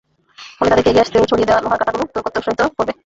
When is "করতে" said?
2.23-2.37